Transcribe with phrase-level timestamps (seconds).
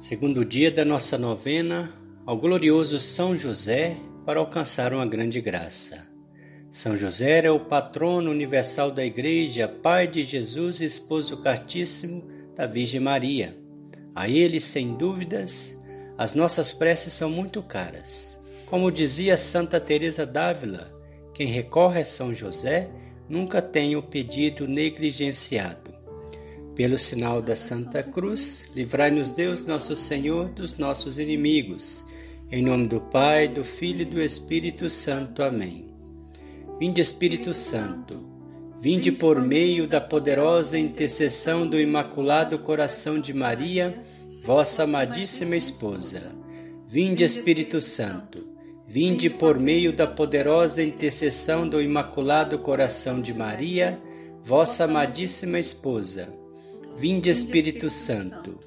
[0.00, 1.92] Segundo dia da nossa novena
[2.24, 6.08] ao glorioso São José para alcançar uma grande graça.
[6.70, 12.24] São José é o patrono universal da Igreja, pai de Jesus e esposo cartíssimo
[12.56, 13.54] da Virgem Maria.
[14.14, 15.78] A ele, sem dúvidas,
[16.16, 18.40] as nossas preces são muito caras.
[18.64, 20.90] Como dizia Santa Teresa d'Ávila,
[21.34, 22.88] quem recorre a São José
[23.28, 25.89] nunca tem o pedido negligenciado.
[26.80, 32.02] Pelo sinal da Santa Cruz, livrai-nos Deus, nosso Senhor, dos nossos inimigos.
[32.50, 35.42] Em nome do Pai, do Filho e do Espírito Santo.
[35.42, 35.90] Amém.
[36.78, 38.26] Vinde, Espírito Santo,
[38.80, 44.02] vinde por meio da poderosa intercessão do Imaculado Coração de Maria,
[44.42, 46.32] vossa amadíssima esposa.
[46.86, 48.48] Vinde, Espírito Santo,
[48.86, 54.00] vinde por meio da poderosa intercessão do Imaculado Coração de Maria,
[54.42, 56.39] vossa amadíssima esposa
[57.00, 58.58] Vinde Espírito Santo,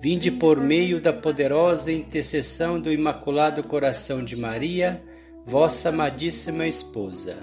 [0.00, 5.02] vinde por meio da poderosa intercessão do Imaculado Coração de Maria,
[5.44, 7.36] vossa amadíssima esposa.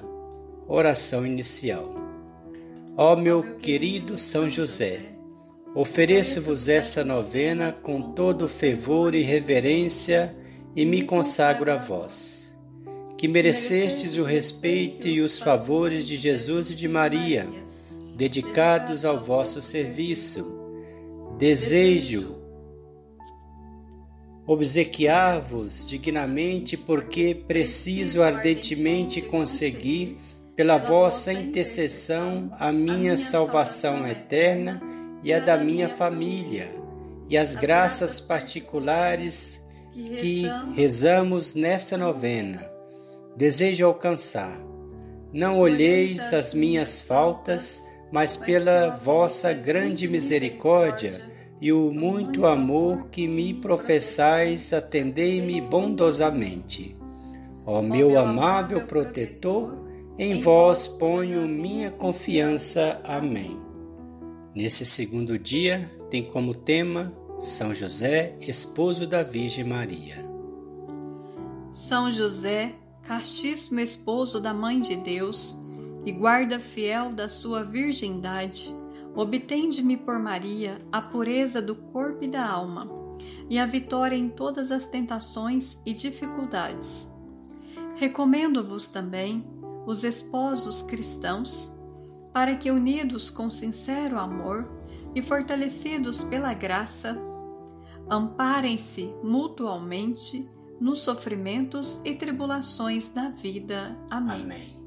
[0.68, 1.94] Oração inicial.
[2.98, 5.02] Ó meu querido São José,
[5.76, 10.36] ofereço-vos essa novena com todo fervor e reverência
[10.76, 12.58] e me consagro a vós,
[13.16, 17.48] que merecestes o respeito e os favores de Jesus e de Maria
[18.16, 20.60] dedicados ao vosso serviço.
[21.38, 22.42] Desejo
[24.46, 30.18] obsequiar-vos dignamente, porque preciso ardentemente conseguir,
[30.56, 34.82] pela vossa intercessão, a minha salvação eterna
[35.24, 36.68] e a da minha família,
[37.30, 40.44] e as graças particulares que
[40.76, 42.70] rezamos nessa novena.
[43.36, 44.60] Desejo alcançar.
[45.32, 47.82] Não olheis as minhas faltas,
[48.12, 51.32] mas pela vossa grande misericórdia
[51.62, 56.96] e o muito amor que me professais, atendei-me bondosamente.
[57.66, 59.78] Ó meu amável protetor,
[60.18, 63.00] em vós ponho minha confiança.
[63.04, 63.60] Amém.
[64.56, 70.26] Nesse segundo dia, tem como tema São José, esposo da Virgem Maria.
[71.72, 75.56] São José, castíssimo esposo da Mãe de Deus,
[76.06, 78.74] e guarda fiel da sua virgindade,
[79.16, 82.90] obtende-me por Maria a pureza do corpo e da alma,
[83.50, 87.08] e a vitória em todas as tentações e dificuldades.
[87.96, 89.46] Recomendo-vos também
[89.86, 91.72] os esposos cristãos,
[92.34, 94.70] para que, unidos com sincero amor
[95.14, 97.18] e fortalecidos pela graça,
[98.10, 100.48] amparem-se mutualmente
[100.80, 103.98] nos sofrimentos e tribulações da vida.
[104.10, 104.42] Amém.
[104.42, 104.81] Amém.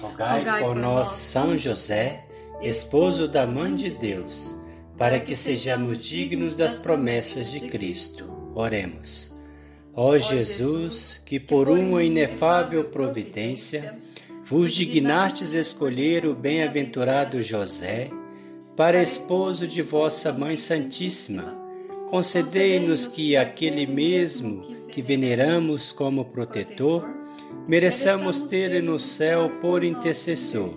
[0.00, 2.24] Rogai, por nós, São José,
[2.62, 4.56] esposo da Mãe de Deus,
[4.96, 8.24] para que sejamos dignos das promessas de Cristo.
[8.54, 9.30] Oremos.
[9.94, 13.98] Ó Jesus, que por uma inefável providência
[14.46, 18.10] vos dignastes escolher o bem-aventurado José
[18.76, 21.54] para esposo de vossa Mãe Santíssima,
[22.08, 27.19] concedei-nos que aquele mesmo que veneramos como protetor
[27.66, 30.70] mereçamos ter no céu por intercessor.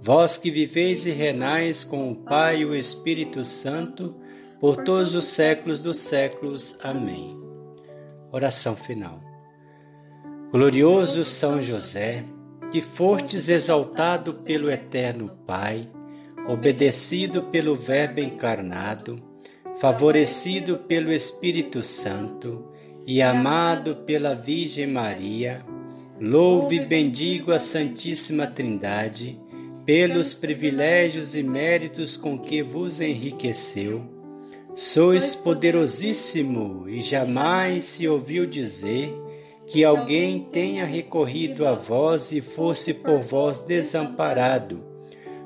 [0.00, 4.16] Vós que viveis e renais com o Pai e o Espírito Santo,
[4.60, 6.78] por todos os séculos dos séculos.
[6.82, 7.36] Amém.
[8.30, 9.20] Oração final.
[10.50, 12.24] Glorioso São José,
[12.70, 15.88] que fostes exaltado pelo Eterno Pai,
[16.48, 19.22] obedecido pelo Verbo encarnado,
[19.76, 22.71] favorecido pelo Espírito Santo,
[23.06, 25.64] e amado pela Virgem Maria,
[26.20, 29.40] louve e bendigo a Santíssima Trindade
[29.84, 34.02] pelos privilégios e méritos com que vos enriqueceu.
[34.74, 39.12] Sois poderosíssimo e jamais se ouviu dizer
[39.66, 44.82] que alguém tenha recorrido a vós e fosse por vós desamparado.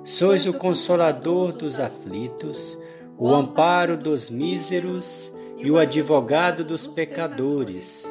[0.05, 2.81] Sois o consolador dos aflitos,
[3.19, 8.05] o amparo dos míseros e o advogado dos pecadores.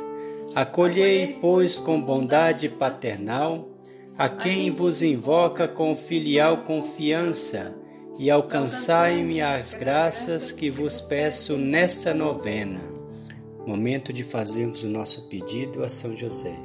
[0.54, 3.70] Acolhei, pois, com bondade paternal
[4.18, 7.76] a quem vos invoca com filial confiança
[8.18, 12.80] e alcançai-me as graças que vos peço nesta novena.
[13.68, 16.56] Momento de fazermos o nosso pedido a São José.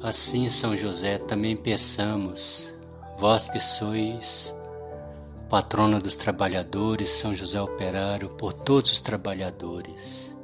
[0.00, 2.72] Assim, São José, também peçamos,
[3.18, 4.54] vós que sois
[5.48, 10.36] patrona dos trabalhadores, São José Operário, por todos os trabalhadores,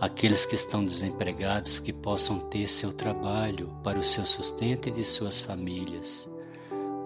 [0.00, 5.04] aqueles que estão desempregados que possam ter seu trabalho para o seu sustento e de
[5.04, 6.30] suas famílias,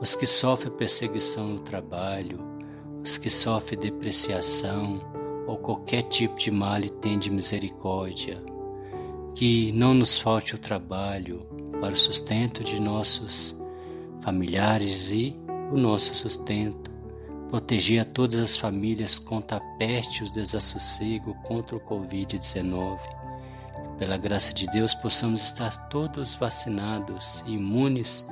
[0.00, 2.38] os que sofrem perseguição no trabalho,
[3.02, 5.00] os que sofrem depreciação
[5.44, 8.40] ou qualquer tipo de mal e tende misericórdia.
[9.34, 11.44] Que não nos falte o trabalho
[11.80, 13.56] para o sustento de nossos
[14.20, 15.36] familiares e
[15.72, 16.93] o nosso sustento.
[17.54, 22.98] Proteger a todas as famílias contra a peste e os desassossego contra o Covid-19.
[23.96, 28.26] Pela graça de Deus, possamos estar todos vacinados e imunes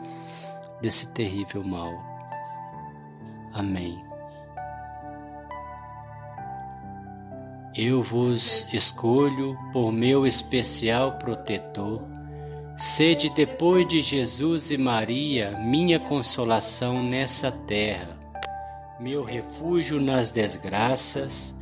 [0.81, 2.03] desse terrível mal.
[3.53, 4.05] Amém.
[7.77, 12.03] Eu vos escolho por meu especial protetor.
[12.77, 18.21] Sede depois de Jesus e Maria minha consolação nessa terra,
[19.03, 21.55] meu refúgio nas desgraças,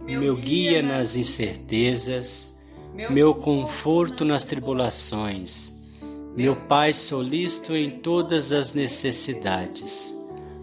[0.00, 2.56] meu guia nas incertezas,
[3.10, 5.78] meu conforto nas tribulações
[6.38, 10.16] meu Pai solícito em todas as necessidades.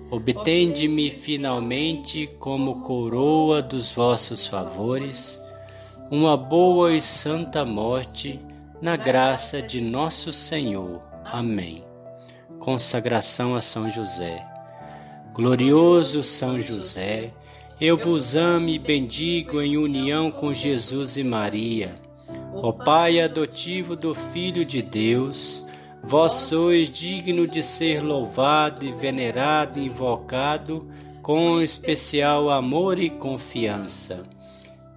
[0.09, 5.37] Obtende-me finalmente como coroa dos vossos favores,
[6.09, 8.39] uma boa e santa morte,
[8.81, 11.01] na graça de nosso Senhor.
[11.25, 11.83] Amém.
[12.57, 14.54] Consagração a São José.
[15.35, 17.33] Glorioso São José,
[17.81, 21.93] eu vos amo e bendigo em união com Jesus e Maria,
[22.53, 25.67] ó Pai adotivo do Filho de Deus
[26.01, 30.87] Vós sois digno de ser louvado e venerado e invocado
[31.21, 34.23] com especial amor e confiança,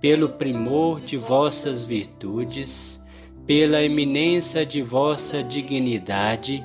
[0.01, 3.05] pelo primor de vossas virtudes,
[3.45, 6.65] pela eminência de vossa dignidade,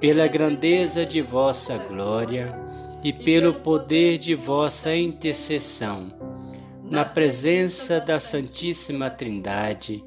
[0.00, 2.65] pela grandeza de vossa glória
[3.06, 6.12] e pelo poder de vossa intercessão.
[6.90, 10.02] Na presença da Santíssima Trindade,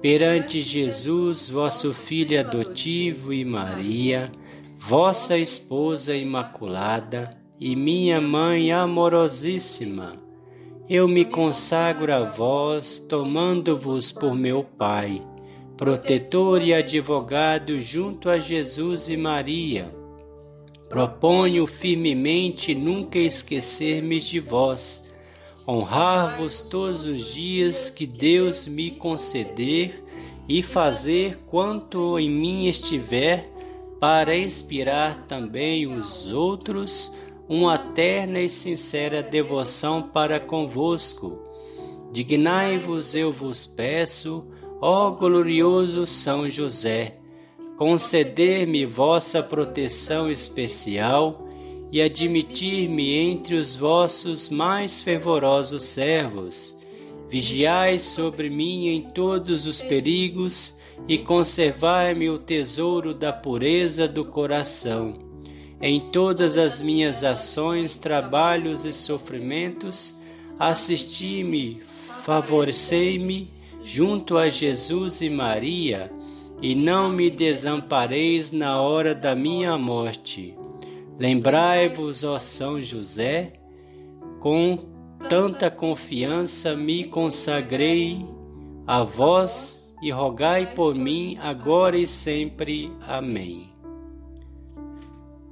[0.00, 4.30] perante Jesus, vosso Filho adotivo e Maria,
[4.78, 10.14] vossa esposa imaculada e minha mãe amorosíssima,
[10.88, 15.20] eu me consagro a vós, tomando-vos por meu Pai,
[15.76, 20.03] protetor e advogado junto a Jesus e Maria.
[20.88, 25.04] Proponho firmemente nunca esquecer-me de vós
[25.66, 30.04] honrar-vos todos os dias que Deus me conceder
[30.48, 33.50] e fazer quanto em mim estiver
[33.98, 37.10] para inspirar também os outros
[37.48, 41.42] uma terna e sincera devoção para convosco.
[42.12, 44.46] Dignai-vos, eu vos peço,
[44.80, 47.16] ó glorioso São José,
[47.76, 51.48] conceder-me vossa proteção especial
[51.90, 56.78] e admitir-me entre os vossos mais fervorosos servos.
[57.28, 60.76] Vigiai sobre mim em todos os perigos
[61.08, 65.18] e conservai-me o tesouro da pureza do coração.
[65.80, 70.22] Em todas as minhas ações, trabalhos e sofrimentos,
[70.58, 71.82] assisti-me,
[72.22, 73.50] favorecei-me
[73.82, 76.10] junto a Jesus e Maria,
[76.64, 80.56] e não me desampareis na hora da minha morte.
[81.18, 83.52] Lembrai-vos, ó São José,
[84.40, 84.74] com
[85.28, 88.26] tanta confiança me consagrei
[88.86, 92.90] a vós e rogai por mim agora e sempre.
[93.06, 93.68] Amém.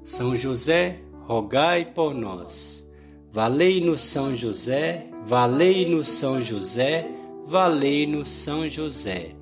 [0.02, 2.90] São José, rogai por nós.
[3.30, 7.06] Valei-nos São José, valei-nos São José,
[7.44, 9.41] valei-nos São José.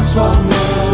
[0.00, 0.89] transformé.